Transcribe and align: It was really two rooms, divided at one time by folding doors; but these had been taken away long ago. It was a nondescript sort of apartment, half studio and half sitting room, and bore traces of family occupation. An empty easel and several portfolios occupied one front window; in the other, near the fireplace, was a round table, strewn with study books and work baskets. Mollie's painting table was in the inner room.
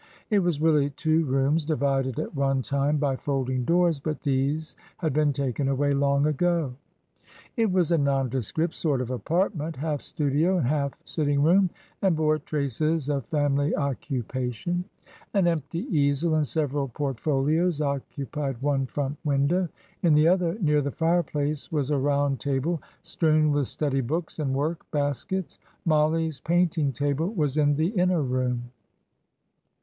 It 0.31 0.39
was 0.39 0.59
really 0.59 0.89
two 0.89 1.25
rooms, 1.25 1.63
divided 1.63 2.17
at 2.17 2.33
one 2.35 2.63
time 2.63 2.97
by 2.97 3.15
folding 3.15 3.63
doors; 3.65 3.99
but 3.99 4.21
these 4.21 4.75
had 4.97 5.13
been 5.13 5.31
taken 5.31 5.67
away 5.67 5.91
long 5.91 6.25
ago. 6.25 6.73
It 7.55 7.71
was 7.71 7.91
a 7.91 7.99
nondescript 7.99 8.73
sort 8.73 8.99
of 8.99 9.11
apartment, 9.11 9.75
half 9.75 10.01
studio 10.01 10.57
and 10.57 10.65
half 10.65 10.93
sitting 11.05 11.43
room, 11.43 11.69
and 12.01 12.15
bore 12.15 12.39
traces 12.39 13.09
of 13.09 13.27
family 13.27 13.75
occupation. 13.75 14.85
An 15.35 15.45
empty 15.45 15.81
easel 15.95 16.33
and 16.33 16.47
several 16.47 16.87
portfolios 16.87 17.79
occupied 17.79 18.59
one 18.59 18.87
front 18.87 19.17
window; 19.23 19.69
in 20.01 20.15
the 20.15 20.27
other, 20.27 20.57
near 20.59 20.81
the 20.81 20.89
fireplace, 20.89 21.71
was 21.71 21.91
a 21.91 21.99
round 21.99 22.39
table, 22.39 22.81
strewn 23.03 23.51
with 23.51 23.67
study 23.67 24.01
books 24.01 24.39
and 24.39 24.55
work 24.55 24.83
baskets. 24.89 25.59
Mollie's 25.85 26.39
painting 26.39 26.91
table 26.91 27.29
was 27.29 27.55
in 27.55 27.75
the 27.75 27.89
inner 27.89 28.23
room. 28.23 28.71